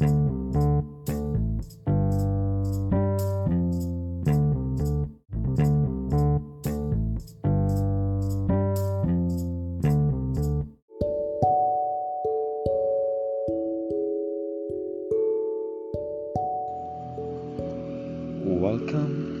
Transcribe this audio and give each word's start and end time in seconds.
Welcome 0.00 0.16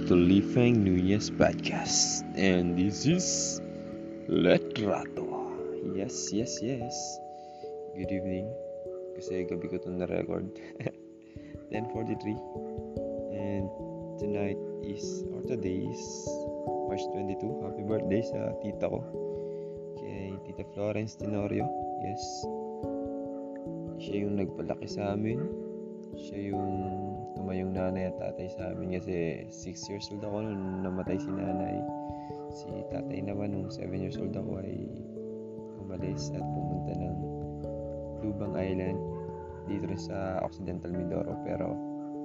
to 0.08 0.14
Lifeng 0.14 0.84
Nunez 0.84 1.30
Podcast. 1.30 2.20
And 2.36 2.76
this 2.76 3.06
is 3.06 3.62
Letrato. 4.28 5.56
Yes, 5.96 6.28
yes, 6.34 6.60
yes. 6.60 7.18
Good 7.96 8.12
evening. 8.12 8.69
Kasi 9.20 9.44
gabi 9.44 9.68
ko 9.68 9.76
itong 9.76 10.00
na-record. 10.00 10.48
10.43. 11.76 12.40
And 13.36 13.68
tonight 14.16 14.56
is, 14.80 15.28
or 15.36 15.44
today 15.44 15.84
is 15.92 16.00
March 16.88 17.04
22. 17.12 17.36
Happy 17.60 17.84
birthday 17.84 18.24
sa 18.24 18.56
tita 18.64 18.88
ko. 18.88 19.04
Kay 20.00 20.40
Tita 20.48 20.64
Florence 20.72 21.20
Tenorio. 21.20 21.68
Yes. 22.00 22.24
Siya 24.00 24.24
yung 24.24 24.40
nagpalaki 24.40 24.88
sa 24.88 25.12
amin. 25.12 25.44
Siya 26.16 26.56
yung 26.56 26.72
tumayong 27.36 27.76
nanay 27.76 28.08
at 28.08 28.16
tatay 28.16 28.48
sa 28.56 28.72
amin 28.72 28.96
kasi 28.96 29.44
6 29.52 29.90
years 29.92 30.08
old 30.16 30.24
ako 30.24 30.48
nung 30.48 30.80
namatay 30.80 31.20
si 31.20 31.28
nanay. 31.28 31.76
Si 32.56 32.72
tatay 32.88 33.20
naman 33.20 33.52
nung 33.52 33.68
7 33.68 33.84
years 34.00 34.16
old 34.16 34.32
ako 34.32 34.64
ay 34.64 34.80
umalis 35.76 36.32
at 36.32 36.40
pumunta 36.40 36.96
ng 36.96 37.16
Lubang 38.20 38.52
Island 38.56 39.09
dito 39.70 39.86
rin 39.86 40.00
sa 40.02 40.42
Occidental 40.42 40.90
Mindoro 40.90 41.38
pero 41.46 41.78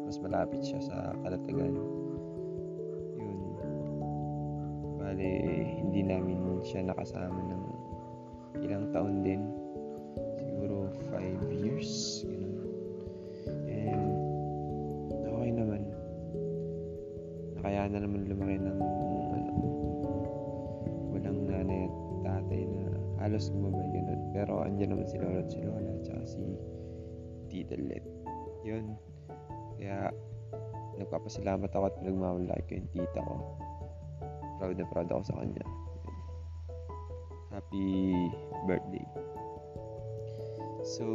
mas 0.06 0.18
malapit 0.18 0.66
siya 0.66 0.82
sa 0.82 1.14
Kalatagan. 1.22 1.74
Yun. 3.18 3.40
Bale, 4.98 5.32
hindi 5.82 6.02
namin 6.02 6.62
siya 6.66 6.90
nakasama 6.90 7.38
ng 7.38 7.64
ilang 8.66 8.90
taon 8.90 9.22
din. 9.22 9.46
Siguro 10.42 10.90
5 11.14 11.62
years. 11.62 12.26
Ganun. 12.26 12.58
And 13.70 14.06
okay 15.26 15.52
naman. 15.54 15.82
Nakaya 17.58 17.86
na 17.90 18.00
naman 18.02 18.26
lumaki 18.26 18.58
ng 18.58 18.80
ano, 19.34 19.54
walang 21.14 21.40
nanay 21.46 21.86
at 21.86 22.18
tatay 22.26 22.62
na 22.66 22.94
halos 23.22 23.50
gumabay 23.54 23.90
ganun. 23.90 24.22
Pero 24.34 24.66
andyan 24.66 24.98
naman 24.98 25.06
si 25.10 25.18
Lola 25.22 25.42
at 25.42 25.50
si 25.50 25.62
Lola 25.62 25.92
at 25.98 26.26
si 26.26 26.42
Tita 27.56 27.80
Let. 27.80 28.04
Yun. 28.68 29.00
Kaya 29.80 30.12
nagpapasalamat 31.00 31.72
ako 31.72 31.88
at 31.88 31.96
pinagmamalaki 32.04 32.68
ko 32.68 32.72
yung 32.84 32.92
tita 32.92 33.24
ko. 33.24 33.36
Proud 34.60 34.76
na 34.76 34.88
proud 34.92 35.08
ako 35.08 35.24
sa 35.24 35.40
kanya. 35.40 35.64
Happy 37.56 37.88
birthday. 38.68 39.08
So, 40.84 41.06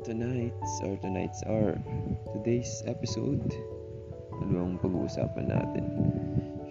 tonight's 0.00 0.72
or 0.80 0.96
tonight's 1.04 1.44
or 1.44 1.76
today's 2.32 2.82
episode 2.90 3.54
ano 4.42 4.66
ang 4.66 4.74
pag-uusapan 4.82 5.46
natin 5.46 5.86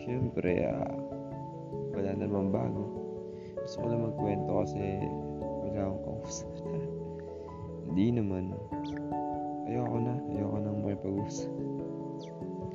syempre 0.04 0.68
ah, 0.68 0.92
wala 1.96 2.12
namang 2.12 2.52
bago 2.52 2.92
gusto 3.56 3.80
ko 3.80 3.86
lang 3.88 4.04
magkwento 4.04 4.52
kasi 4.68 4.84
wala 5.64 5.80
akong 5.88 6.04
kausap 6.04 6.51
hindi 7.92 8.16
naman 8.16 8.56
ayoko 9.68 9.98
na 10.00 10.16
ayoko 10.32 10.58
nang 10.64 10.80
may 10.80 10.96
pag-usap 10.96 11.52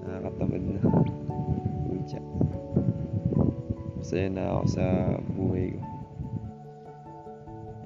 nakakatamad 0.05 0.61
na 0.61 0.81
Pucha. 1.89 2.21
masaya 3.97 4.29
na 4.29 4.45
ako 4.53 4.65
sa 4.69 4.87
buhay 5.33 5.73
ko 5.73 5.83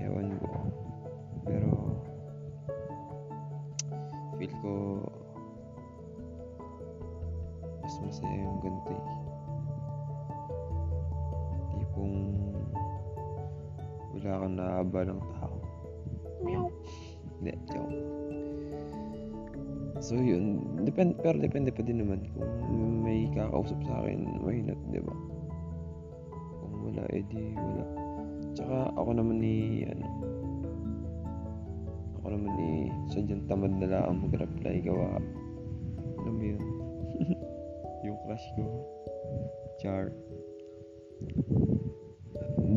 ewan 0.02 0.34
ko 0.42 0.58
pero 1.46 1.70
feel 4.34 4.50
ko 4.58 4.74
mas 7.90 7.94
masaya 8.02 8.42
yung 8.42 8.58
ganito 8.58 8.90
eh. 8.90 9.04
Tipong 11.78 12.18
wala 14.18 14.30
kang 14.46 14.54
naaba 14.58 15.00
ng 15.06 15.22
tao. 15.30 15.39
So 20.10 20.18
yun, 20.18 20.66
depend, 20.82 21.22
pero 21.22 21.38
depende 21.38 21.70
pa 21.70 21.86
din 21.86 22.02
naman 22.02 22.26
kung 22.34 23.06
may 23.06 23.30
kakausap 23.30 23.78
sa 23.86 24.02
akin, 24.02 24.42
why 24.42 24.58
not, 24.58 24.74
di 24.90 24.98
ba? 24.98 25.14
Kung 26.34 26.74
wala, 26.90 27.06
edi 27.14 27.54
wala. 27.54 27.86
Tsaka 28.58 28.90
ako 28.98 29.10
naman 29.14 29.38
ni, 29.38 29.86
ano, 29.86 30.02
ako 32.18 32.26
naman 32.26 32.50
ni, 32.58 32.70
sadyang 33.14 33.46
tamad 33.46 33.70
na 33.78 33.86
lang 33.86 34.18
mag-reply 34.18 34.82
gawa. 34.82 35.22
Alam 36.26 36.34
mo 36.34 36.42
yun? 36.42 36.62
yung 38.10 38.18
crush 38.26 38.46
ko. 38.58 38.66
Char. 39.78 40.10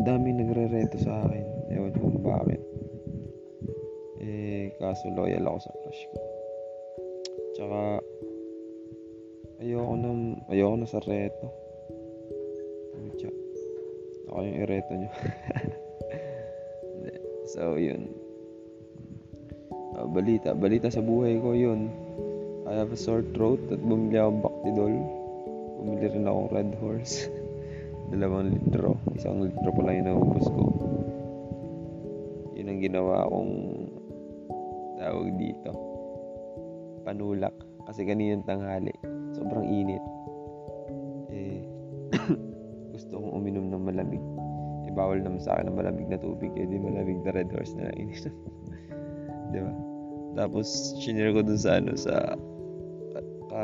Dami 0.06 0.38
nagre-reto 0.38 1.02
sa 1.02 1.26
akin. 1.26 1.46
Ewan 1.74 1.98
kung 1.98 2.22
bakit. 2.22 2.62
Eh, 4.22 4.70
kaso 4.78 5.10
loyal 5.18 5.50
ako 5.50 5.58
sa 5.66 5.74
crush 5.82 6.06
ko. 6.14 6.33
Tsaka, 7.64 8.04
ayoko 9.64 9.96
na, 9.96 10.12
ayoko 10.52 10.76
na 10.76 10.84
sa 10.84 11.00
reto. 11.00 11.48
Pucha. 12.92 13.32
Ako 14.28 14.38
yung 14.44 14.60
ireto 14.68 14.92
nyo. 14.92 15.12
So, 17.54 17.76
yun. 17.76 18.10
Ah, 20.00 20.08
balita. 20.10 20.56
Balita 20.56 20.90
sa 20.90 21.04
buhay 21.04 21.38
ko 21.38 21.54
yun. 21.54 21.92
I 22.66 22.74
have 22.74 22.90
a 22.90 22.98
sore 22.98 23.22
throat 23.36 23.60
at 23.70 23.84
bumili 23.84 24.16
akong 24.16 24.42
Bactidol. 24.42 24.96
Bumili 25.78 26.08
rin 26.08 26.26
akong 26.26 26.50
Red 26.50 26.72
Horse. 26.82 27.28
Dalawang 28.16 28.58
litro. 28.58 28.96
Isang 29.14 29.44
litro 29.44 29.70
pa 29.70 29.82
lang 29.86 30.02
yung 30.02 30.08
naubos 30.18 30.48
ko. 30.50 30.64
Yun 32.58 32.72
ang 32.74 32.80
ginawa 32.82 33.28
kong 33.28 33.54
tawag 34.98 35.30
dito. 35.38 35.83
Panulak. 37.14 37.54
Kasi 37.86 38.10
kaninang 38.10 38.42
tanghali. 38.50 38.90
Sobrang 39.38 39.70
init. 39.70 40.02
Eh, 41.30 41.62
gusto 42.98 43.22
kong 43.22 43.38
uminom 43.38 43.70
ng 43.70 43.86
malamig. 43.86 44.24
Eh, 44.90 44.92
bawal 44.98 45.22
naman 45.22 45.38
sa 45.38 45.54
akin 45.54 45.70
ng 45.70 45.78
malamig 45.78 46.10
na 46.10 46.18
tubig. 46.18 46.50
Eh, 46.58 46.66
di 46.66 46.82
malamig 46.82 47.22
na 47.22 47.38
Red 47.38 47.54
Horse 47.54 47.78
na 47.78 47.94
lang 47.94 47.98
ininom. 48.02 48.34
di 49.54 49.60
ba? 49.62 49.74
Tapos, 50.42 50.98
shinare 50.98 51.38
ko 51.38 51.46
dun 51.46 51.62
sa 51.62 51.78
ano, 51.78 51.94
sa 51.94 52.34
ka, 53.54 53.62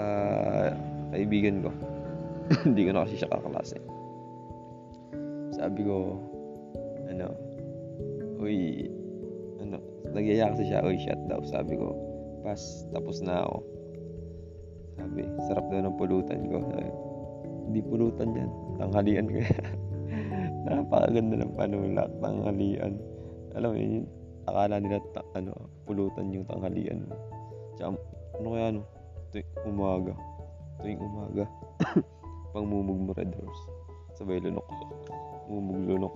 kaibigan 1.09 1.65
ko. 1.65 1.73
Hindi 2.69 2.85
ko 2.85 2.93
na 2.93 3.09
kasi 3.09 3.17
siya 3.17 3.33
kaklase. 3.33 3.81
Sabi 5.57 5.81
ko, 5.89 6.21
ano, 7.09 7.33
uy, 8.37 8.85
ano, 9.57 9.81
nagyaya 10.13 10.53
kasi 10.53 10.69
siya, 10.69 10.85
uy, 10.85 11.01
shut 11.01 11.17
daw. 11.25 11.41
Sabi 11.49 11.73
ko, 11.73 12.08
pas, 12.43 12.61
tapos 12.91 13.19
na 13.23 13.43
ako. 13.45 13.57
Sabi, 14.99 15.21
sarap 15.47 15.65
daw 15.71 15.79
ng 15.79 15.97
pulutan 15.99 16.41
ko. 16.51 16.57
Hindi 17.69 17.79
pulutan 17.85 18.35
yan, 18.35 18.51
tanghalian 18.81 19.27
ko 19.29 19.39
Napakaganda 20.67 21.35
ng 21.39 21.53
panulak, 21.55 22.09
tanghalian. 22.19 22.93
Alam 23.55 23.69
mo 23.71 23.77
yun, 23.77 24.05
akala 24.49 24.75
nila 24.81 24.99
ta- 25.15 25.31
ano, 25.37 25.53
pulutan 25.87 26.33
yung 26.33 26.45
tanghalian. 26.49 27.07
Tsaka, 27.77 27.95
ano 28.41 28.47
kaya 28.51 28.65
ano, 28.75 28.81
tuwing 29.31 29.49
umaga. 29.65 30.13
Tuwing 30.81 31.01
umaga. 31.01 31.45
Pangmumug 32.53 32.99
mo 33.05 33.11
red 33.13 33.31
horse. 33.37 33.63
Sabay 34.17 34.41
lunok. 34.41 34.65
Mumug. 35.47 36.11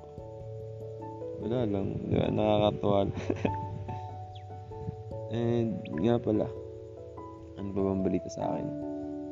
Wala 1.46 1.66
lang. 1.70 1.88
Nakakatawa. 2.10 3.08
And 5.34 5.82
nga 6.06 6.22
pala, 6.22 6.46
ano 7.58 7.70
ba 7.74 7.82
bang 7.90 8.06
balita 8.06 8.30
sa 8.30 8.54
akin? 8.54 8.70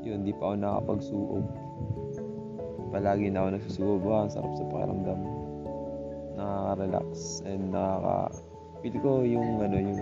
Yun, 0.02 0.26
di 0.26 0.34
pa 0.34 0.50
ako 0.50 0.56
nakapagsuob. 0.58 1.46
Palagi 2.90 3.30
na 3.30 3.46
ako 3.46 3.50
nagsusuob. 3.54 4.02
Ah, 4.10 4.26
ang 4.26 4.34
sarap 4.34 4.54
sa 4.58 4.66
pakiramdam. 4.74 5.22
Nakaka-relax 6.42 7.46
and 7.46 7.70
nakaka... 7.70 8.34
Feel 8.82 8.98
ko 8.98 9.22
yung 9.22 9.62
ano, 9.62 9.78
yung 9.78 10.02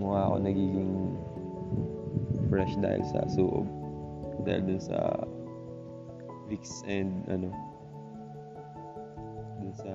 mukha 0.00 0.32
ako 0.32 0.36
nagiging 0.40 0.92
fresh 2.48 2.72
dahil 2.80 3.04
sa 3.12 3.28
suob. 3.28 3.68
Dahil 4.48 4.72
dun 4.72 4.80
sa 4.80 4.98
Vicks 6.48 6.80
and 6.88 7.12
ano 7.28 7.52
dun 9.60 9.72
sa 9.76 9.92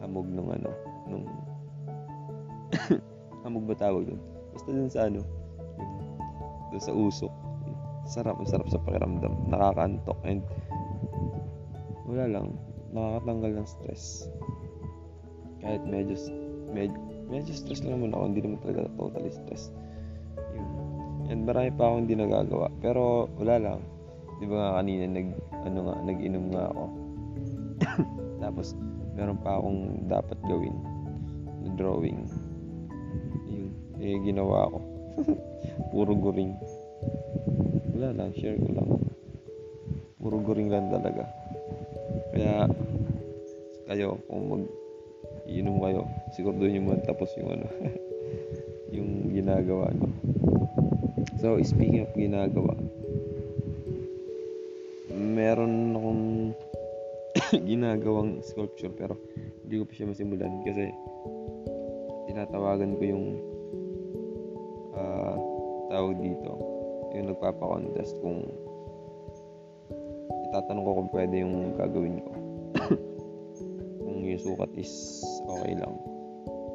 hamog 0.00 0.26
nung 0.26 0.48
ano 0.48 0.68
nung 1.06 1.28
hamog 3.42 3.66
ba 3.66 3.74
tawag 3.74 4.06
doon? 4.06 4.20
Basta 4.54 4.68
dun 4.70 4.90
sa 4.90 5.06
ano, 5.10 5.20
doon 6.70 6.82
sa 6.82 6.92
usok. 6.94 7.32
Sarap, 8.02 8.42
sarap 8.46 8.66
sa 8.66 8.82
pakiramdam. 8.82 9.30
Nakakantok 9.46 10.18
and 10.26 10.42
wala 12.06 12.26
lang, 12.26 12.46
nakakatanggal 12.90 13.62
ng 13.62 13.68
stress. 13.68 14.26
Kahit 15.62 15.82
medyo, 15.86 16.18
medyo, 16.74 16.98
medyo 17.30 17.52
stress 17.54 17.86
lang 17.86 18.02
naman 18.02 18.12
ako, 18.12 18.22
hindi 18.34 18.42
naman 18.42 18.58
talaga 18.60 18.90
totally 18.98 19.30
stress. 19.30 19.70
Yun. 20.52 20.68
And 21.30 21.46
marami 21.46 21.70
pa 21.72 21.88
akong 21.88 22.00
hindi 22.04 22.18
nagagawa. 22.18 22.66
Pero 22.82 23.30
wala 23.38 23.56
lang. 23.62 23.80
Di 24.42 24.46
ba 24.50 24.56
nga 24.58 24.70
kanina 24.82 25.06
nag, 25.06 25.28
ano 25.62 25.78
nga, 25.86 25.94
nag-inom 26.02 26.46
nga 26.50 26.64
ako. 26.74 26.84
Tapos, 28.42 28.74
meron 29.14 29.38
pa 29.38 29.56
akong 29.56 30.10
dapat 30.10 30.38
gawin 30.50 30.74
drawing. 31.76 32.26
Eh, 34.02 34.18
ginawa 34.18 34.66
ko. 34.66 34.78
Puro 35.94 36.18
guring. 36.18 36.58
Wala 37.94 38.10
lang, 38.10 38.34
share 38.34 38.58
ko 38.58 38.74
lang. 38.74 38.98
Puro 40.18 40.42
guring 40.42 40.74
lang 40.74 40.90
talaga. 40.90 41.22
Kaya, 42.34 42.66
kayo, 43.86 44.18
kung 44.26 44.42
mag 44.50 44.64
iinom 45.46 45.78
kayo, 45.78 46.02
siguro 46.34 46.58
doon 46.58 46.82
yung 46.82 46.88
tapos 47.06 47.30
yung 47.38 47.54
ano, 47.54 47.66
yung 48.96 49.30
ginagawa 49.30 49.86
nyo. 49.94 50.10
So, 51.38 51.62
speaking 51.62 52.02
of 52.02 52.10
ginagawa, 52.18 52.74
meron 55.14 55.94
akong 55.94 56.24
ginagawang 57.70 58.42
sculpture 58.42 58.90
pero 58.90 59.14
hindi 59.62 59.78
ko 59.78 59.86
pa 59.86 59.94
siya 59.94 60.10
masimulan 60.10 60.58
kasi 60.66 60.90
tinatawagan 62.26 62.98
ko 62.98 63.02
yung 63.06 63.51
tawag 65.92 66.16
dito 66.16 66.56
yung 67.12 67.28
nagpapa-contest 67.28 68.16
kung 68.24 68.40
itatanong 70.48 70.84
ko 70.88 70.90
kung 71.04 71.10
pwede 71.12 71.34
yung 71.44 71.76
gagawin 71.76 72.24
ko. 72.24 72.32
Kung 74.00 74.24
yung 74.24 74.40
sukat 74.40 74.72
is 74.80 75.20
okay 75.44 75.76
lang. 75.76 75.92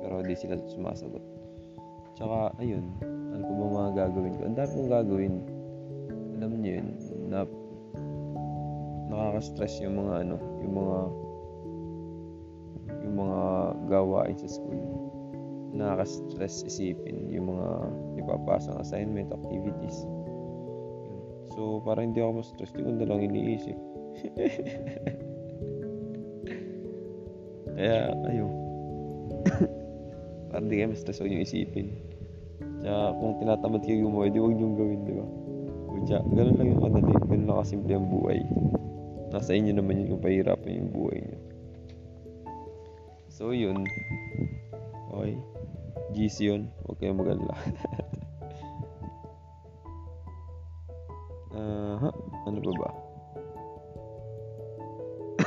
Pero 0.06 0.22
di 0.22 0.38
sila 0.38 0.62
sumasagot. 0.70 1.22
Tsaka 2.14 2.54
ayun 2.62 2.86
ano 3.34 3.42
pa 3.42 3.54
ba 3.54 3.66
mga 3.66 3.92
gagawin 3.98 4.38
ko? 4.38 4.42
Ang 4.46 4.58
dami 4.58 4.72
kong 4.78 4.94
gagawin. 4.94 5.36
Alam 6.38 6.52
niyo 6.62 6.72
yun 6.82 6.90
na 7.34 7.40
nakaka-stress 9.10 9.82
yung 9.82 9.98
mga 9.98 10.14
ano, 10.26 10.36
yung 10.62 10.74
mga 10.78 11.00
yung 13.06 13.16
mga 13.18 13.42
gawain 13.90 14.38
sa 14.38 14.50
school. 14.50 14.78
Nakaka-stress 15.74 16.66
isipin 16.70 17.30
yung 17.34 17.54
mga 17.58 17.70
ipapasang 18.28 18.76
assignment, 18.84 19.32
activities. 19.32 20.04
So, 21.56 21.80
para 21.88 22.04
hindi 22.04 22.20
ako 22.20 22.44
ma-stress, 22.44 22.76
di 22.76 22.84
ko 22.84 22.92
na 22.92 23.08
lang 23.08 23.24
iniisip. 23.24 23.78
Kaya, 27.80 28.12
ayo. 28.28 28.52
para 30.52 30.60
hindi 30.60 30.84
kayo 30.84 30.92
ma-stress, 30.92 31.24
huwag 31.24 31.32
nyo 31.32 31.48
isipin. 31.48 31.96
Tsaka, 32.84 33.16
kung 33.16 33.40
tinatamad 33.40 33.82
kayo 33.88 34.04
gumawa, 34.04 34.28
di 34.28 34.44
huwag 34.44 34.60
nyo 34.60 34.76
gawin, 34.76 35.08
di 35.08 35.16
ba? 35.16 35.26
Kutya, 35.88 36.20
ganun 36.36 36.60
lang 36.60 36.68
yung 36.76 36.84
kadali. 36.84 37.16
Ganun 37.32 37.48
lang 37.48 37.58
kasimple 37.64 37.96
ang 37.96 38.12
buhay 38.12 38.44
nasa 39.32 39.52
inyo 39.54 39.76
naman 39.76 40.04
yun 40.04 40.16
kung 40.16 40.24
pahirapan 40.24 40.80
yung 40.84 40.92
buhay 40.92 41.20
nyo. 41.20 41.40
So, 43.28 43.52
yun. 43.52 43.84
Okay. 45.14 45.36
GC 46.16 46.38
yun. 46.48 46.62
Huwag 46.88 46.98
kayong 47.04 47.20
mag-alala. 47.20 47.54
Ano 52.48 52.64
ba 52.64 52.72
ba? 52.80 52.90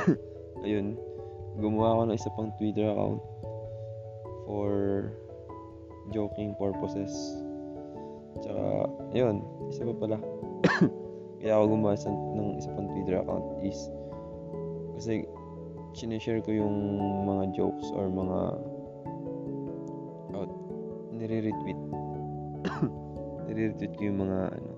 Ayun. 0.65 0.93
Gumawa 1.57 1.97
ako 1.97 2.01
ng 2.05 2.17
isa 2.17 2.29
pang 2.37 2.53
Twitter 2.61 2.85
account 2.93 3.21
for 4.45 4.71
joking 6.13 6.53
purposes. 6.61 7.11
Tsaka, 8.45 8.85
ayun. 9.17 9.41
Isa 9.73 9.83
pa 9.89 9.93
pala. 9.97 10.17
kaya 11.41 11.57
ako 11.57 11.73
gumawa 11.73 11.97
ng 11.97 12.61
isa 12.61 12.69
pang 12.77 12.87
Twitter 12.93 13.17
account 13.17 13.45
is 13.65 13.89
kasi 15.01 15.25
sinishare 15.97 16.45
ko 16.45 16.53
yung 16.53 16.77
mga 17.25 17.57
jokes 17.57 17.89
or 17.97 18.05
mga 18.13 18.39
out 20.37 20.51
nire-retweet 21.17 21.81
nire-retweet 23.49 23.93
ko 23.97 24.01
yung 24.05 24.21
mga 24.21 24.53
ano 24.53 24.71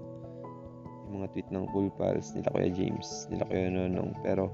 mga 1.13 1.27
tweet 1.31 1.50
ng 1.54 1.65
Cool 1.69 1.94
Pals 1.95 2.33
nila 2.33 2.50
Kuya 2.50 2.69
James 2.74 3.30
nila 3.30 3.45
Kuya 3.45 3.69
Nonong. 3.69 4.18
Pero 4.25 4.50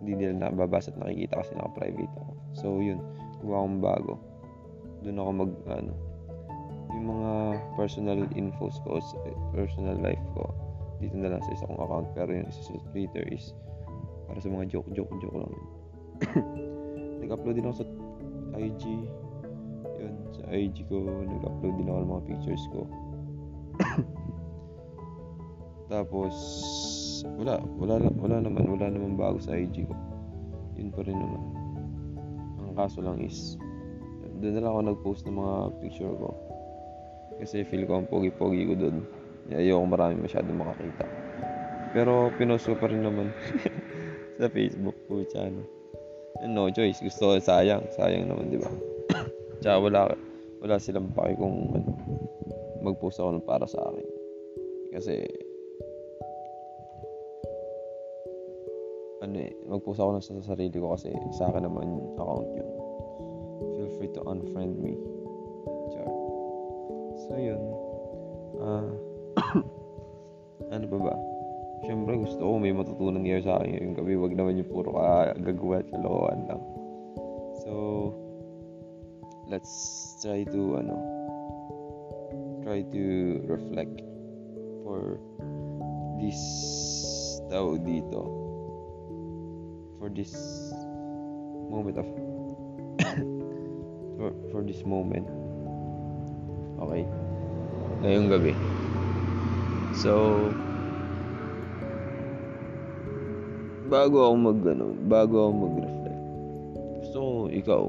hindi 0.00 0.16
nila 0.16 0.48
nababasa 0.48 0.94
at 0.94 0.98
nakikita 0.98 1.42
kasi 1.42 1.52
naka-private 1.58 2.14
ako. 2.16 2.32
So 2.56 2.66
yun. 2.80 3.04
Gumawa 3.44 3.58
akong 3.62 3.80
bago. 3.84 4.12
Doon 5.04 5.18
ako 5.20 5.30
mag 5.32 5.52
ano 5.68 5.92
yung 6.88 7.04
mga 7.04 7.32
personal 7.76 8.18
infos 8.32 8.80
ko 8.80 8.96
personal 9.52 10.00
life 10.00 10.24
ko 10.32 10.48
dito 10.98 11.14
na 11.14 11.30
lang 11.30 11.42
sa 11.44 11.52
isa 11.54 11.68
kong 11.68 11.78
account. 11.78 12.08
Pero 12.16 12.30
yung 12.32 12.48
isa 12.48 12.62
sa 12.64 12.80
Twitter 12.90 13.22
is 13.28 13.52
para 14.28 14.38
sa 14.44 14.52
mga 14.52 14.68
joke 14.68 14.88
joke 14.92 15.12
joke 15.24 15.36
lang 15.40 15.52
nag-upload 17.24 17.56
din 17.56 17.64
ako 17.64 17.80
sa 17.80 17.86
IG 18.60 18.82
yun 19.98 20.14
sa 20.36 20.42
IG 20.52 20.84
ko 20.92 21.00
nag-upload 21.24 21.74
din 21.80 21.88
ako 21.88 21.98
ng 22.04 22.10
mga 22.12 22.24
pictures 22.28 22.64
ko 22.70 22.84
tapos 25.88 26.32
wala 27.40 27.60
wala 27.80 27.98
wala 28.20 28.36
naman 28.44 28.64
wala 28.68 28.86
naman 28.92 29.16
bago 29.16 29.40
sa 29.40 29.56
IG 29.56 29.88
ko 29.88 29.94
yun 30.76 30.92
pa 30.92 31.02
rin 31.02 31.16
naman 31.16 31.42
ang 32.62 32.76
kaso 32.76 33.00
lang 33.00 33.18
is 33.24 33.56
doon 34.38 34.54
na 34.54 34.62
lang 34.62 34.70
ako 34.70 34.80
nag-post 34.84 35.22
ng 35.26 35.34
mga 35.34 35.56
picture 35.82 36.14
ko 36.14 36.30
kasi 37.42 37.66
feel 37.66 37.88
ko 37.88 37.98
ang 37.98 38.06
pogi-pogi 38.06 38.68
ko 38.68 38.74
doon 38.76 38.98
Ayoko 39.48 39.88
marami 39.88 40.20
masyado 40.20 40.52
makakita. 40.52 41.08
Pero 41.96 42.28
pinost 42.36 42.68
ko 42.68 42.76
pa 42.76 42.92
rin 42.92 43.00
naman 43.00 43.32
sa 44.38 44.52
Facebook 44.52 44.96
po 45.08 45.24
siya, 45.24 45.48
no. 45.48 45.64
No 46.44 46.68
choice. 46.68 47.00
Gusto 47.00 47.32
ko 47.32 47.40
sayang. 47.40 47.88
Sayang 47.96 48.28
naman, 48.28 48.52
di 48.52 48.60
ba? 48.60 48.68
Tsaka 49.64 49.76
wala, 49.80 50.12
wala 50.60 50.76
silang 50.76 51.08
paki 51.16 51.40
kung 51.40 51.72
ano, 51.72 51.90
mag-post 52.84 53.24
ako 53.24 53.40
ng 53.40 53.46
para 53.48 53.64
sa 53.64 53.80
akin. 53.88 54.06
Kasi, 54.92 55.24
ano 59.28 59.44
eh, 59.44 59.52
mag-post 59.68 60.00
ako 60.00 60.24
sa 60.24 60.56
sarili 60.56 60.72
ko 60.72 60.96
kasi 60.96 61.12
sa 61.36 61.52
akin 61.52 61.68
naman 61.68 61.84
yung 61.84 62.16
account 62.16 62.48
yun. 62.56 62.70
Feel 63.76 63.90
free 64.00 64.12
to 64.16 64.24
unfriend 64.24 64.80
me. 64.80 64.96
Char. 65.92 66.08
So, 67.28 67.36
yun. 67.36 67.62
Ah, 68.64 68.88
uh, 69.36 69.60
ano 70.74 70.84
ba 70.88 70.98
ba? 71.12 71.14
Siyempre 71.84 72.16
gusto 72.18 72.40
ko 72.40 72.56
may 72.56 72.72
matutunan 72.72 73.22
ngayon 73.22 73.44
sa 73.44 73.60
akin 73.60 73.76
ngayong 73.76 73.96
gabi. 74.00 74.16
Wag 74.16 74.32
naman 74.34 74.58
yung 74.58 74.72
puro 74.72 74.96
kagagawa 74.96 75.84
at 75.84 75.88
kalokohan 75.92 76.40
lang. 76.48 76.62
So, 77.62 77.72
let's 79.52 79.72
try 80.24 80.42
to, 80.48 80.62
ano, 80.80 80.96
try 82.64 82.80
to 82.80 83.04
reflect 83.44 84.00
for 84.82 85.20
this 86.16 86.40
tao 87.52 87.76
dito. 87.76 88.47
For 89.98 90.08
this 90.08 90.32
moment 91.70 91.98
of 91.98 92.06
for, 94.18 94.30
for 94.50 94.60
this 94.62 94.86
moment. 94.86 95.26
Okay. 96.78 97.02
Ngayong 98.06 98.30
gabi. 98.30 98.54
So, 99.98 100.14
bago 103.90 104.30
ako 104.30 104.34
mag, 104.38 104.60
ano, 104.62 104.86
bago 105.10 105.34
ako 105.48 105.52
mag-reflect, 105.66 106.22
gusto 107.02 107.18
ko, 107.18 107.32
ikaw, 107.50 107.82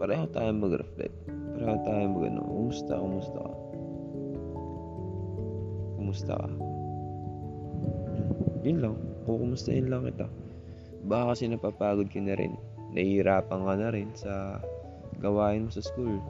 pareho 0.00 0.24
tayo 0.32 0.50
mag-reflect. 0.56 1.16
Pareho 1.28 1.76
tayo 1.84 2.02
mag, 2.16 2.24
ano, 2.30 2.40
kumusta, 2.46 2.92
kumusta 2.96 3.38
ka? 3.42 3.54
Kumusta 6.00 6.32
ka? 6.32 6.48
Hmm, 7.76 8.64
yun 8.64 8.78
lang, 8.80 8.94
kukumustahin 9.28 9.92
lang 9.92 10.08
kita. 10.08 10.24
Baka 11.04 11.34
kasi 11.34 11.48
napapagod 11.48 12.08
ka 12.12 12.20
na 12.20 12.36
rin. 12.36 12.56
Nahihirapan 12.92 13.60
ka 13.64 13.74
na 13.76 13.88
rin 13.92 14.08
sa 14.16 14.60
gawain 15.20 15.68
mo 15.68 15.70
sa 15.72 15.84
school. 15.84 16.20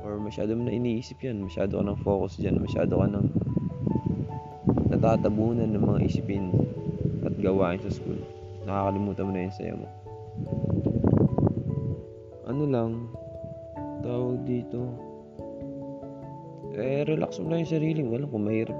Or 0.00 0.16
masyado 0.16 0.56
mo 0.56 0.66
na 0.66 0.74
iniisip 0.74 1.20
yan. 1.22 1.44
Masyado 1.44 1.80
ka 1.80 1.84
ng 1.84 2.00
focus 2.02 2.38
dyan. 2.38 2.60
Masyado 2.60 2.98
ka 2.98 3.06
ng 3.06 3.26
natatabunan 4.90 5.70
ng 5.70 5.84
mga 5.86 6.00
isipin 6.06 6.50
at 7.24 7.34
gawain 7.38 7.80
sa 7.80 7.92
school. 7.92 8.18
Nakakalimutan 8.66 9.24
mo 9.26 9.32
na 9.32 9.46
yung 9.46 9.56
saya 9.56 9.74
mo. 9.78 9.88
Ano 12.50 12.62
lang, 12.66 12.90
tawag 14.02 14.42
dito, 14.42 15.10
eh, 16.74 17.02
relax 17.06 17.38
mo 17.38 17.52
lang 17.52 17.62
yung 17.62 17.74
sarili 17.76 18.00
mo. 18.02 18.18
Alam 18.18 18.30
ko, 18.30 18.38
mahirap. 18.40 18.78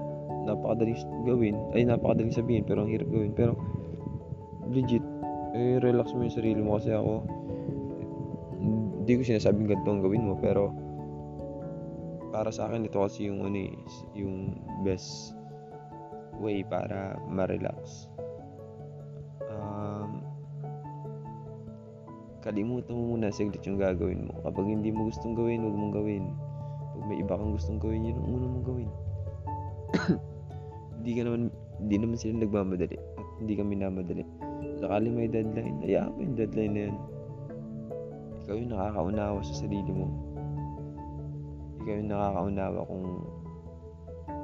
Napakadaling 0.49 0.99
gawin. 1.29 1.57
Ay, 1.77 1.85
napakadaling 1.87 2.35
sabihin, 2.35 2.65
pero 2.65 2.83
ang 2.83 2.91
hirap 2.91 3.07
gawin. 3.13 3.33
Pero, 3.37 3.55
legit, 4.71 5.05
eh, 5.55 5.83
relax 5.83 6.15
mo 6.15 6.25
yung 6.25 6.37
sarili 6.37 6.61
mo 6.63 6.79
kasi 6.79 6.95
ako, 6.95 7.27
hindi 9.01 9.13
ko 9.17 9.21
sinasabing 9.27 9.67
ganito 9.67 9.91
ang 9.91 10.03
gawin 10.05 10.29
mo, 10.31 10.35
pero, 10.39 10.71
para 12.31 12.55
sa 12.55 12.71
akin, 12.71 12.87
ito 12.87 13.03
kasi 13.03 13.27
yung, 13.27 13.43
ano, 13.43 13.59
eh, 13.59 13.75
yung 14.15 14.55
best 14.87 15.35
way 16.39 16.65
para 16.65 17.19
ma-relax. 17.29 18.09
Um, 19.51 20.25
kalimutan 22.41 22.97
mo 22.97 23.17
muna 23.17 23.29
saglit 23.29 23.61
yung 23.69 23.77
gagawin 23.77 24.31
mo. 24.31 24.41
Kapag 24.41 24.65
hindi 24.65 24.89
mo 24.89 25.13
gustong 25.13 25.37
gawin, 25.37 25.67
huwag 25.67 25.77
mong 25.77 25.95
gawin. 25.95 26.25
Pag 26.97 27.05
may 27.11 27.19
iba 27.21 27.37
kang 27.37 27.53
gustong 27.53 27.81
gawin, 27.83 28.09
yun 28.09 28.17
ang 28.17 28.29
una 28.31 28.47
mong 28.49 28.67
gawin. 28.67 28.91
hindi 31.01 31.13
ka 31.19 31.23
naman, 31.29 31.43
hindi 31.83 31.97
naman 32.01 32.17
sila 32.17 32.41
nagmamadali. 32.41 32.97
At 32.97 33.27
hindi 33.45 33.55
kami 33.59 33.75
namadali. 33.77 34.25
Sakali 34.81 35.13
may 35.13 35.29
deadline, 35.29 35.77
hayaan 35.85 36.17
mo 36.17 36.21
yung 36.25 36.37
deadline 36.41 36.73
na 36.73 36.83
yan. 36.89 36.97
Ikaw 38.41 38.55
yung 38.57 38.73
nakakaunawa 38.73 39.39
sa 39.45 39.55
sarili 39.61 39.93
mo. 39.93 40.09
Ikaw 41.85 41.95
yung 42.01 42.09
nakakaunawa 42.09 42.81
kung 42.89 43.05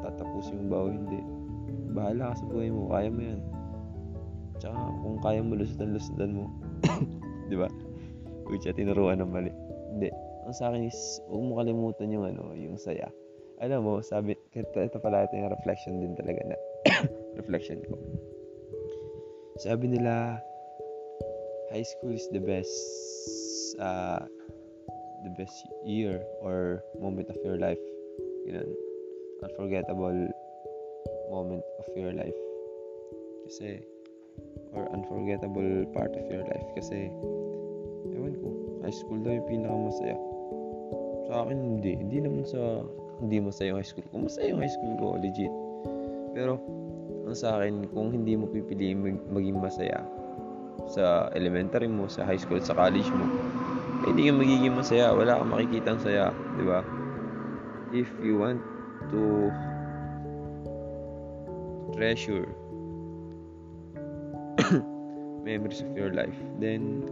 tatapusin 0.04 0.60
mo 0.60 0.66
ba 0.68 0.78
o 0.84 0.92
hindi. 0.92 1.20
Bahala 1.96 2.36
ka 2.36 2.44
sa 2.44 2.46
buhay 2.52 2.68
mo, 2.68 2.92
kaya 2.92 3.08
mo 3.08 3.20
yan. 3.24 3.40
Tsaka 4.60 4.76
kung 5.00 5.18
kaya 5.24 5.40
mo 5.40 5.52
lusutan-lusutan 5.56 6.30
mo. 6.36 6.52
Di 7.50 7.56
ba? 7.56 7.72
Uy, 8.46 8.60
siya 8.60 8.76
tinuruan 8.76 9.24
ng 9.24 9.32
mali. 9.32 9.52
Hindi. 9.96 10.12
Ang 10.44 10.54
sa 10.54 10.68
akin 10.68 10.84
is, 10.84 11.18
huwag 11.32 11.42
mo 11.48 11.52
kalimutan 11.58 12.12
yung 12.12 12.28
ano, 12.28 12.52
yung 12.52 12.76
saya. 12.76 13.08
Alam 13.56 13.88
mo, 13.88 13.94
sabi, 14.04 14.36
ito, 14.52 14.76
ito 14.76 15.00
pala 15.00 15.24
ito 15.24 15.32
yung 15.32 15.48
reflection 15.48 15.96
din 15.96 16.12
talaga 16.12 16.44
na 16.44 16.56
reflection 17.40 17.80
ko. 17.88 17.96
Sabi 19.56 19.88
nila, 19.88 20.36
high 21.72 21.84
school 21.84 22.12
is 22.12 22.28
the 22.28 22.40
best 22.40 22.76
uh, 23.80 24.20
the 25.24 25.32
best 25.32 25.56
year 25.80 26.20
or 26.44 26.84
moment 27.00 27.32
of 27.32 27.40
your 27.40 27.56
life. 27.56 27.80
Ganun. 28.44 28.68
Unforgettable 29.40 30.28
moment 31.32 31.64
of 31.80 31.88
your 31.96 32.12
life. 32.12 32.36
Kasi, 33.48 33.80
or 34.76 34.92
unforgettable 34.92 35.88
part 35.96 36.12
of 36.12 36.28
your 36.28 36.44
life. 36.44 36.68
Kasi, 36.76 37.08
ewan 38.12 38.36
ko, 38.36 38.48
high 38.84 38.92
school 38.92 39.24
daw 39.24 39.32
yung 39.40 39.48
pinakamasaya. 39.48 40.16
Sa 41.32 41.48
akin, 41.48 41.80
hindi. 41.80 41.96
Hindi 41.96 42.18
naman 42.22 42.44
sa, 42.44 42.84
hindi 43.24 43.40
masaya 43.40 43.72
yung 43.72 43.80
high 43.80 43.88
school 43.88 44.06
ko. 44.12 44.14
Masaya 44.20 44.52
yung 44.52 44.60
high 44.60 44.74
school 44.76 44.94
ko, 45.00 45.06
legit. 45.16 45.54
Pero, 46.36 46.60
ang 47.26 47.34
sa 47.34 47.58
akin, 47.58 47.90
kung 47.90 48.14
hindi 48.14 48.38
mo 48.38 48.46
pipiliin 48.46 49.02
mag- 49.02 49.26
maging 49.34 49.58
masaya 49.58 50.06
sa 50.86 51.26
elementary 51.34 51.90
mo, 51.90 52.06
sa 52.06 52.22
high 52.22 52.38
school, 52.38 52.62
sa 52.62 52.78
college 52.78 53.10
mo, 53.10 53.26
eh, 54.06 54.14
hindi 54.14 54.30
ka 54.30 54.32
magiging 54.38 54.74
masaya. 54.78 55.10
Wala 55.10 55.42
kang 55.42 55.50
makikita 55.50 55.98
ang 55.98 56.02
saya, 56.02 56.30
di 56.54 56.62
ba? 56.62 56.86
If 57.90 58.06
you 58.22 58.38
want 58.38 58.62
to 59.10 59.50
treasure 61.98 62.46
memories 65.46 65.82
of 65.82 65.90
your 65.98 66.14
life, 66.14 66.38
then 66.62 67.02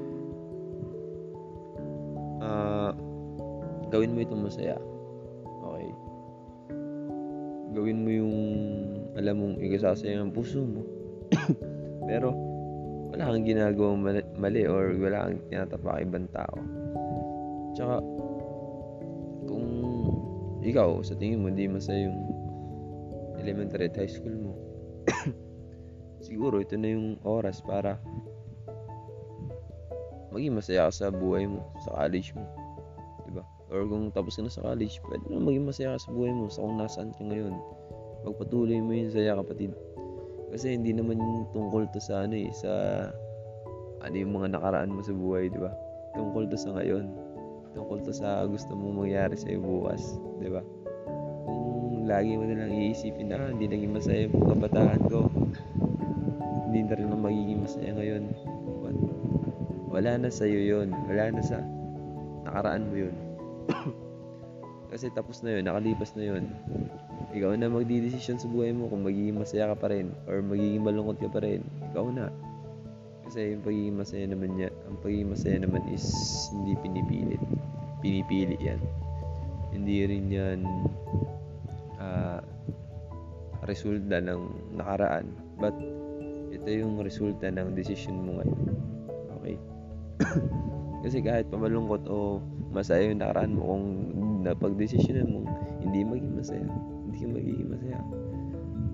uh, 2.38 2.94
gawin 3.90 4.14
mo 4.14 4.22
itong 4.22 4.46
masaya. 4.46 4.78
Okay? 5.66 5.90
Gawin 7.74 7.98
mo 8.06 8.10
yung 8.14 8.34
alam 9.14 9.34
mong 9.38 9.56
ikasasaya 9.62 10.18
ng 10.22 10.34
puso 10.34 10.62
mo. 10.62 10.82
Pero, 12.10 12.34
wala 13.14 13.30
kang 13.30 13.46
ginagawang 13.46 14.00
mali, 14.02 14.22
mali 14.34 14.62
or 14.66 14.90
wala 14.98 15.30
kang 15.30 15.38
tinatapak 15.46 16.02
ibang 16.02 16.26
tao. 16.34 16.58
Tsaka, 17.78 18.02
kung 19.46 19.66
ikaw, 20.66 20.98
sa 21.06 21.14
tingin 21.14 21.42
mo, 21.42 21.50
hindi 21.50 21.70
masaya 21.70 22.10
yung 22.10 22.20
elementary 23.38 23.86
at 23.86 23.94
high 23.94 24.10
school 24.10 24.34
mo, 24.34 24.52
siguro 26.26 26.58
ito 26.58 26.74
na 26.74 26.90
yung 26.90 27.20
oras 27.22 27.62
para 27.62 28.02
maging 30.34 30.58
masaya 30.58 30.90
ka 30.90 31.06
sa 31.06 31.06
buhay 31.14 31.46
mo, 31.46 31.62
sa 31.86 31.94
college 31.94 32.34
mo. 32.34 32.42
Diba? 33.30 33.46
Or 33.70 33.86
kung 33.86 34.10
tapos 34.10 34.34
ka 34.34 34.42
na 34.42 34.50
sa 34.50 34.66
college, 34.66 34.98
pwede 35.06 35.22
na 35.30 35.38
maging 35.38 35.70
masaya 35.70 35.94
ka 35.94 36.10
sa 36.10 36.10
buhay 36.10 36.34
mo 36.34 36.50
sa 36.50 36.66
kung 36.66 36.76
nasaan 36.82 37.14
ka 37.14 37.22
ngayon. 37.22 37.54
Magpatuloy 38.24 38.80
mo 38.80 38.96
yung 38.96 39.12
saya 39.12 39.36
kapatid. 39.36 39.76
Kasi 40.48 40.80
hindi 40.80 40.96
naman 40.96 41.20
tungkol 41.52 41.84
to 41.92 42.00
sa 42.00 42.24
ano 42.24 42.34
eh, 42.40 42.48
sa 42.56 42.72
ano 44.00 44.14
yung 44.16 44.32
mga 44.32 44.56
nakaraan 44.56 44.96
mo 44.96 45.04
sa 45.04 45.12
buhay, 45.12 45.52
di 45.52 45.60
ba? 45.60 45.68
Tungkol 46.16 46.48
to 46.48 46.56
sa 46.56 46.72
ngayon. 46.80 47.12
Tungkol 47.76 48.00
to 48.00 48.16
sa 48.16 48.48
gusto 48.48 48.72
mong 48.72 49.04
mangyari 49.04 49.36
sa 49.36 49.52
bukas, 49.60 50.16
di 50.40 50.48
ba? 50.48 50.64
Kung 51.44 52.08
lagi 52.08 52.38
mo 52.38 52.48
na 52.48 52.64
lang 52.64 52.72
iisipin 52.72 53.28
na, 53.28 53.52
hindi 53.52 53.68
naging 53.68 53.92
masaya 53.92 54.24
yung 54.24 54.40
kabataan 54.40 55.02
ko. 55.10 55.28
Hindi 56.70 56.80
na 56.88 56.94
rin 56.96 57.08
na 57.12 57.18
magiging 57.20 57.60
masaya 57.60 57.90
ngayon. 57.92 58.24
But, 58.80 58.98
wala 59.92 60.12
na 60.16 60.28
sa 60.32 60.48
iyo 60.48 60.80
yun. 60.80 60.96
Wala 61.10 61.28
na 61.28 61.42
sa 61.44 61.60
nakaraan 62.48 62.88
mo 62.88 62.96
yun. 63.04 63.14
Kasi 64.94 65.12
tapos 65.12 65.42
na 65.44 65.60
yun, 65.60 65.66
nakalipas 65.66 66.14
na 66.16 66.24
yun 66.24 66.46
ikaw 67.34 67.50
na 67.58 67.66
magdidesisyon 67.66 68.38
sa 68.38 68.46
buhay 68.46 68.70
mo 68.70 68.86
kung 68.86 69.02
magiging 69.02 69.42
masaya 69.42 69.66
ka 69.74 69.76
pa 69.76 69.90
rin 69.90 70.14
or 70.30 70.38
magiging 70.38 70.86
malungkot 70.86 71.18
ka 71.18 71.26
pa 71.26 71.42
rin. 71.42 71.66
Ikaw 71.90 72.06
na. 72.14 72.30
Kasi 73.26 73.58
yung 73.58 73.64
pagiging 73.66 73.98
masaya 73.98 74.24
naman 74.30 74.54
niya, 74.54 74.70
ang 74.86 74.96
pagiging 75.02 75.34
masaya 75.34 75.56
naman 75.58 75.82
is 75.90 76.06
hindi 76.54 76.78
pinipilit. 76.78 77.42
Pinipili 77.98 78.54
yan. 78.62 78.78
Hindi 79.74 79.96
rin 80.06 80.24
yan 80.30 80.60
uh, 81.98 82.38
resulta 83.66 84.22
ng 84.22 84.42
nakaraan. 84.78 85.34
But, 85.58 85.74
ito 86.54 86.70
yung 86.70 87.02
resulta 87.02 87.50
ng 87.50 87.74
decision 87.74 88.14
mo 88.22 88.38
ngayon. 88.38 88.62
Okay? 89.42 89.56
Kasi 91.02 91.18
kahit 91.18 91.50
pamalungkot 91.50 92.06
o 92.06 92.38
masaya 92.70 93.10
yung 93.10 93.18
nakaraan 93.18 93.58
mo, 93.58 93.74
kung 93.74 93.86
napag-desisyonan 94.46 95.34
mo, 95.34 95.40
hindi 95.82 96.06
maging 96.06 96.38
masaya 96.38 96.93
hindi 97.14 97.30
ka 97.30 97.30
magiging 97.30 97.70
masaya. 97.70 98.00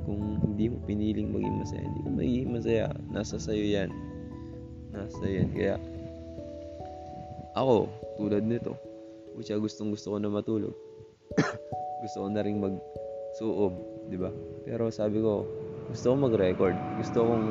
Kung 0.05 0.21
hindi 0.45 0.65
mo 0.69 0.77
piniling 0.85 1.29
maging 1.33 1.57
masaya, 1.57 1.85
hindi 1.89 2.01
ka 2.05 2.11
magiging 2.13 2.51
masaya. 2.53 2.87
Nasa 3.09 3.37
sayo 3.41 3.65
yan. 3.65 3.91
Nasa 4.93 5.25
yan. 5.25 5.49
Kaya, 5.57 5.81
ako, 7.57 7.89
tulad 8.21 8.45
nito, 8.45 8.77
kutsa 9.33 9.57
gustong 9.57 9.97
gusto 9.97 10.13
ko 10.13 10.17
na 10.21 10.29
matulog. 10.29 10.77
gusto 12.05 12.17
ko 12.21 12.29
na 12.29 12.45
rin 12.45 12.61
mag 12.61 12.77
suob, 13.41 13.73
di 14.13 14.21
ba? 14.21 14.29
Pero 14.69 14.93
sabi 14.93 15.25
ko, 15.25 15.49
gusto 15.89 16.13
ko 16.13 16.17
mag-record. 16.21 16.77
Gusto 17.01 17.25
kong 17.25 17.47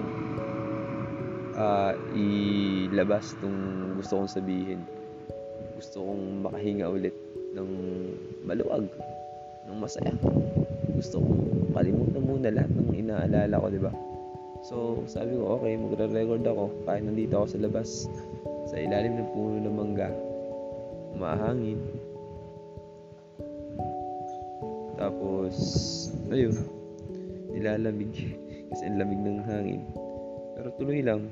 uh, 1.58 1.94
ilabas 2.14 3.34
tong 3.42 3.98
gusto 3.98 4.22
kong 4.22 4.30
sabihin. 4.30 4.86
Gusto 5.82 6.06
kong 6.06 6.46
makahinga 6.46 6.86
ulit 6.94 7.16
ng 7.58 7.70
maluwag, 8.46 8.86
ng 9.70 9.78
masaya 9.78 10.12
gusto 11.00 11.24
kong 11.24 11.72
kalimutan 11.72 12.24
muna 12.28 12.50
lahat 12.52 12.72
ng 12.76 12.92
inaalala 12.92 13.56
ko, 13.56 13.68
di 13.72 13.80
ba? 13.80 13.94
So, 14.68 15.08
sabi 15.08 15.40
ko, 15.40 15.56
okay, 15.56 15.80
magre-record 15.80 16.44
ako 16.44 16.84
kahit 16.84 17.08
nandito 17.08 17.40
ako 17.40 17.48
sa 17.48 17.64
labas 17.64 17.90
sa 18.68 18.76
ilalim 18.76 19.16
ng 19.16 19.30
puno 19.32 19.58
ng 19.64 19.76
mangga. 19.80 20.12
Umahangin. 21.16 21.80
Tapos, 25.00 25.56
ayun, 26.28 26.52
nilalamig 27.56 28.12
kasi 28.76 28.84
ang 28.84 29.00
lamig 29.00 29.24
ng 29.24 29.40
hangin. 29.48 29.82
Pero 30.60 30.76
tuloy 30.76 31.00
lang. 31.00 31.32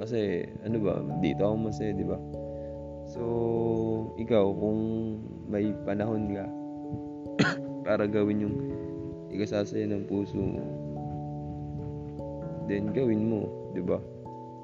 Kasi, 0.00 0.48
ano 0.64 0.80
ba, 0.80 1.04
dito 1.20 1.44
ako 1.44 1.68
masaya, 1.68 1.92
di 1.92 2.08
ba? 2.08 2.16
So, 3.12 3.22
ikaw, 4.16 4.48
kung 4.56 4.80
may 5.44 5.76
panahon 5.84 6.32
ka 6.32 6.48
para 7.86 8.08
gawin 8.08 8.48
yung 8.48 8.56
ikasasaya 9.28 9.84
ng 9.92 10.08
puso 10.08 10.40
mo, 10.40 10.64
then 12.64 12.96
gawin 12.96 13.28
mo, 13.28 13.44
di 13.76 13.84
ba? 13.84 14.00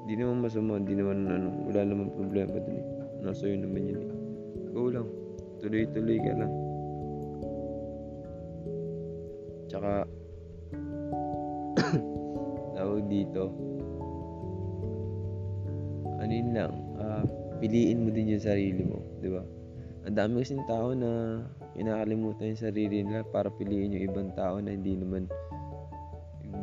Hindi 0.07 0.25
naman 0.25 0.41
masama, 0.41 0.81
hindi 0.81 0.97
naman 0.97 1.29
ano, 1.29 1.53
wala 1.69 1.85
naman 1.85 2.09
problema 2.17 2.57
dun 2.57 2.81
eh. 2.81 2.87
Nasa 3.21 3.45
iyo 3.45 3.61
naman 3.61 3.91
yun 3.93 3.99
eh. 4.01 4.11
Go 4.73 4.89
lang. 4.89 5.05
Tuloy-tuloy 5.61 6.17
ka 6.17 6.33
lang. 6.33 6.53
Tsaka, 9.69 10.07
tawag 12.79 13.03
dito, 13.11 13.51
ano 16.27 16.33
yun 16.35 16.51
lang, 16.51 16.73
uh, 16.99 17.23
piliin 17.63 18.03
mo 18.03 18.11
din 18.11 18.35
yung 18.35 18.43
sarili 18.43 18.83
mo, 18.83 18.99
di 19.23 19.31
ba? 19.31 19.39
Ang 20.03 20.15
dami 20.15 20.43
kasing 20.43 20.67
tao 20.67 20.91
na 20.91 21.39
inakalimutan 21.79 22.51
yung 22.51 22.63
sarili 22.67 22.99
nila 22.99 23.23
para 23.31 23.47
piliin 23.47 23.95
yung 23.95 24.05
ibang 24.11 24.29
tao 24.35 24.59
na 24.59 24.75
hindi 24.75 24.99
naman 24.99 25.31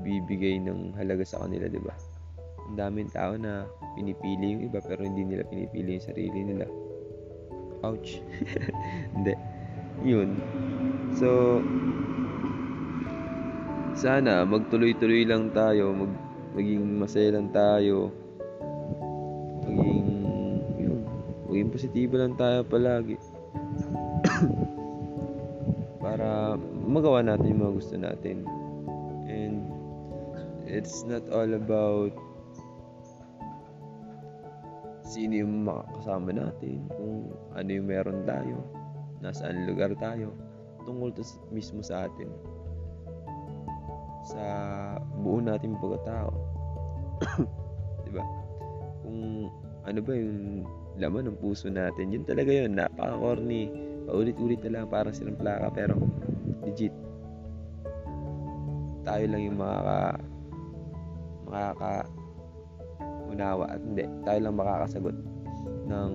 bibigay 0.04 0.61
ng 0.61 0.92
halaga 1.00 1.25
sa 1.25 1.40
kanila, 1.49 1.64
di 1.64 1.80
ba? 1.80 1.97
Ang 2.68 2.76
daming 2.76 3.09
tao 3.09 3.40
na 3.40 3.64
pinipili 3.97 4.52
yung 4.52 4.62
iba 4.68 4.85
pero 4.85 5.00
hindi 5.00 5.25
nila 5.25 5.49
pinipili 5.49 5.97
yung 5.97 6.06
sarili 6.12 6.40
nila. 6.44 6.68
Ouch. 7.85 8.21
hindi. 9.16 9.33
Yun. 10.04 10.37
So, 11.16 11.61
sana 13.97 14.44
magtuloy-tuloy 14.44 15.25
lang 15.25 15.52
tayo, 15.56 15.92
mag, 15.92 16.12
maging 16.52 17.00
masaya 17.00 17.37
lang 17.37 17.49
tayo, 17.52 18.24
maging, 19.66 20.06
yun, 20.78 21.00
maging 21.49 21.71
positibo 21.73 22.14
lang 22.21 22.37
tayo 22.37 22.62
palagi. 22.64 23.16
Para 26.04 26.61
magawa 26.85 27.25
natin 27.25 27.56
yung 27.56 27.62
mga 27.64 27.76
gusto 27.76 27.94
natin. 27.97 28.37
And 29.28 29.64
it's 30.68 31.02
not 31.09 31.25
all 31.33 31.49
about 31.56 32.12
sino 35.04 35.47
yung 35.47 35.68
makakasama 35.68 36.35
natin, 36.35 36.90
kung 36.90 37.30
ano 37.54 37.68
yung 37.71 37.87
meron 37.87 38.26
tayo, 38.26 38.66
nasaan 39.23 39.68
lugar 39.68 39.94
tayo, 40.00 40.35
tungkol 40.83 41.14
to 41.14 41.23
mismo 41.54 41.80
sa 41.80 42.11
atin 42.11 42.28
sa 44.25 44.44
buo 45.21 45.38
nating 45.38 45.76
pagkatao. 45.78 46.33
'Di 48.04 48.11
ba? 48.11 48.25
Kung 49.04 49.52
ano 49.84 49.99
ba 50.00 50.12
yung 50.16 50.64
laman 50.96 51.28
ng 51.28 51.38
puso 51.38 51.68
natin, 51.68 52.11
yun 52.11 52.25
talaga 52.25 52.50
yun, 52.50 52.73
napaka-corny. 52.73 53.68
Paulit-ulit 54.08 54.61
na 54.64 54.80
lang 54.80 54.88
parang 54.88 55.12
silang 55.12 55.37
plaka 55.37 55.68
pero 55.73 56.00
legit. 56.64 56.92
Tayo 59.04 59.25
lang 59.28 59.42
yung 59.44 59.58
makaka 59.61 60.00
makaka 61.44 61.92
unawa 63.28 63.76
at 63.76 63.80
hindi, 63.84 64.04
tayo 64.25 64.38
lang 64.40 64.56
makakasagot 64.56 65.16
ng 65.84 66.12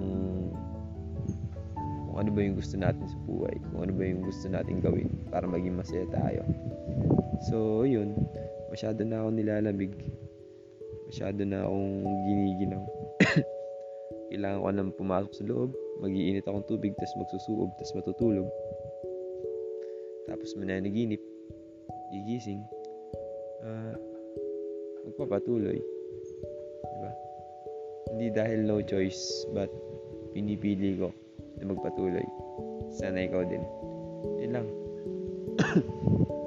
kung 2.09 2.17
ano 2.17 2.29
ba 2.33 2.41
yung 2.41 2.57
gusto 2.57 2.75
natin 2.75 3.05
sa 3.05 3.17
buhay, 3.29 3.55
kung 3.69 3.81
ano 3.85 3.93
ba 3.93 4.03
yung 4.03 4.25
gusto 4.25 4.45
natin 4.49 4.81
gawin 4.81 5.09
para 5.29 5.45
maging 5.45 5.77
masaya 5.77 6.09
tayo. 6.09 6.41
So, 7.47 7.85
yun. 7.87 8.17
Masyado 8.73 9.05
na 9.05 9.23
ako 9.23 9.29
nilalamig. 9.31 9.93
Masyado 11.09 11.41
na 11.41 11.65
akong 11.65 12.05
giniginaw. 12.29 12.83
Kailangan 14.29 14.61
ko 14.61 14.69
nang 14.69 14.91
pumasok 14.93 15.33
sa 15.33 15.43
loob. 15.49 15.73
Magiinit 16.05 16.45
akong 16.45 16.69
tubig, 16.69 16.93
tapos 17.01 17.17
magsusuob, 17.25 17.73
tapos 17.81 17.97
matutulog. 17.97 18.45
Tapos 20.29 20.53
mananaginip. 20.53 21.17
Gigising. 22.13 22.61
Uh, 23.65 23.97
magpapatuloy. 25.09 25.81
Diba? 26.85 27.11
Hindi 28.13 28.27
dahil 28.29 28.69
no 28.69 28.77
choice, 28.85 29.49
but 29.57 29.73
pinipili 30.37 30.93
ko 30.93 31.09
na 31.57 31.73
magpatuloy. 31.73 32.25
Sana 32.93 33.25
ikaw 33.25 33.41
din. 33.49 33.65
Yun 34.45 34.51
lang. 34.53 34.67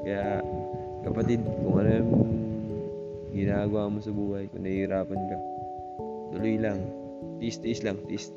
Kaya, 0.06 0.38
kapatid, 1.02 1.42
kung 1.66 1.82
ano 1.82 1.90
yung 1.90 2.12
ginagawa 3.32 3.88
mo 3.88 3.98
sa 3.98 4.12
buhay, 4.12 4.46
kung 4.52 4.62
nahihirapan 4.62 5.20
ka, 5.28 5.36
tuloy 6.36 6.56
lang. 6.60 6.78
Tiis-tiis 7.40 7.82
lang. 7.82 7.98
Tiis, 8.06 8.30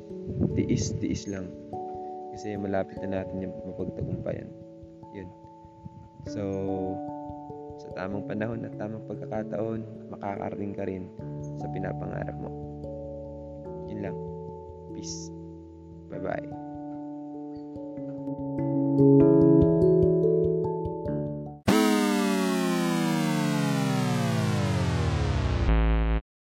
tiis-tiis 0.56 1.28
lang. 1.30 1.46
Kasi 2.34 2.56
malapit 2.58 2.98
na 3.04 3.22
natin 3.22 3.44
yung 3.44 3.54
mapagtagumpayan. 3.64 4.48
Yun. 5.14 5.28
So, 6.26 6.42
sa 7.80 7.88
tamang 7.94 8.26
panahon 8.26 8.66
at 8.66 8.74
tamang 8.80 9.04
pagkakataon, 9.06 9.80
makakarating 10.10 10.74
ka 10.74 10.84
rin 10.88 11.08
sa 11.60 11.68
pinapangarap 11.70 12.36
mo. 12.40 12.50
Yun 13.92 14.00
lang. 14.00 14.16
Peace. 14.96 15.30
Bye-bye. 16.10 16.65